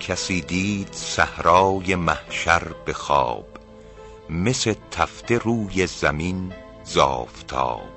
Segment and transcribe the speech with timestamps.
[0.00, 3.46] کسی دید صحرای محشر به خواب
[4.30, 6.52] مثل تفته روی زمین
[6.84, 7.90] زافتاب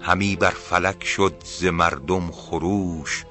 [0.00, 3.24] همی بر فلک شد ز مردم خروش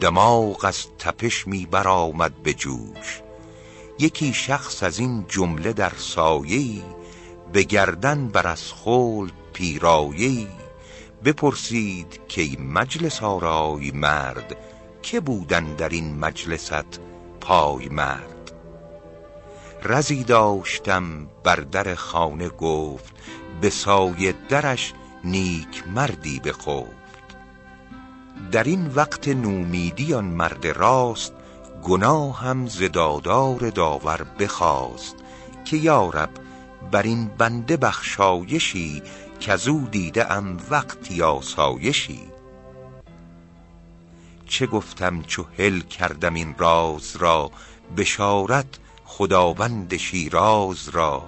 [0.00, 3.20] دماغ از تپش می برآمد به جوش.
[3.98, 6.82] یکی شخص از این جمله در سایه
[7.52, 10.46] به گردن بر از خلد پیرایه
[11.24, 14.56] بپرسید که مجلس آرای مرد
[15.02, 17.00] که بودن در این مجلست؟
[17.46, 18.52] پای مرد.
[19.82, 23.14] رزی داشتم بر در خانه گفت
[23.60, 24.92] به سایه درش
[25.24, 27.36] نیک مردی بخفت.
[28.52, 31.32] در این وقت نومیدی آن مرد راست
[31.82, 35.16] گناهم ز دادار داور بخواست
[35.64, 36.30] که یارب
[36.90, 39.02] بر این بنده بخشایشی
[39.40, 42.35] کزو دیده ام وقتی آسایشی
[44.46, 47.50] چه گفتم چو حل کردم این راز را
[47.96, 51.22] بشارت خداوند شیراز را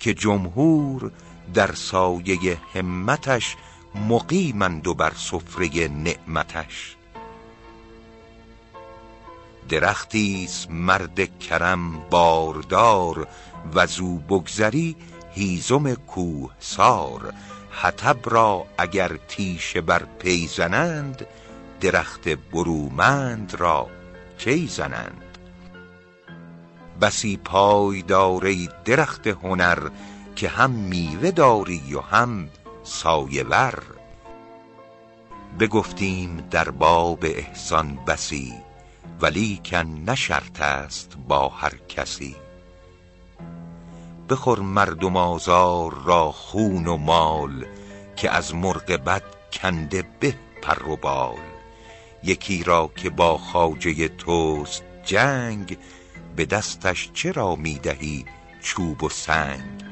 [0.00, 1.10] که جمهور
[1.54, 3.56] در سایه همتش
[3.94, 6.96] مقیمند و بر سفره نعمتش.
[9.68, 13.28] درختیست مرد کرم باردار
[13.74, 14.96] وزو بگذری
[15.34, 17.34] هیزم کوهسار.
[17.70, 21.26] حطب را اگر تیشه بر پی زنند
[21.82, 23.86] درخت برومند را
[24.38, 25.38] کی زنند؟
[27.00, 29.88] بسی پایدار ای درخت هنر
[30.36, 32.48] که هم میوه داری و هم
[32.82, 33.82] سایه ور
[35.60, 38.54] بگفتیم در باب احسان بسی
[39.20, 42.36] ولیکن نه شرط است با هر کسی.
[44.30, 47.66] بخور مردم آزار را خون و مال
[48.16, 51.51] که از مرغ بد کنده به پر و بال.
[52.24, 55.78] یکی را که با خواجه توست جنگ
[56.36, 58.24] به دستش چرا می دهی
[58.60, 59.82] چوب و سنگ؟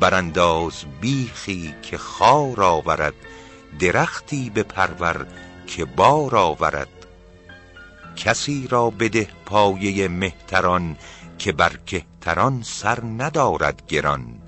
[0.00, 3.14] برانداز بیخی که خار آورد
[3.78, 5.26] درختی بپرور
[5.66, 6.88] که بار آورد.
[8.16, 10.96] کسی را بده پایه مهتران
[11.38, 14.42] که بر کهتران سر ندارد گران.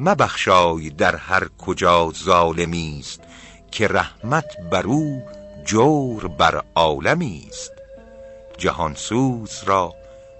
[0.00, 3.20] مبخشای در هر کجا ظالمیست
[3.76, 5.22] که رحمت بر او
[5.64, 7.72] جور بر عالمیست
[8.58, 9.94] جهانسوز را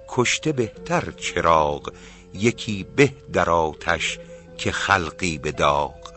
[0.09, 1.93] کشته بهتر چراغ
[2.35, 4.19] یکی به در آتش
[4.59, 6.13] که خلقی به داغ.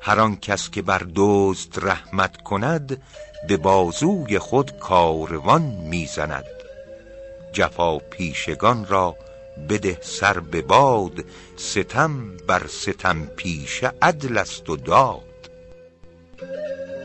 [0.00, 3.02] هر آن کس که بر دزد رحمت کند
[3.48, 6.44] به بازوی خود کاروان می زند
[7.52, 9.16] جفا پیشگان را
[9.68, 11.24] بده سر به باد
[11.56, 15.29] ستم بر ستم پیشه عدل است و داد
[16.70, 16.99] Thank you.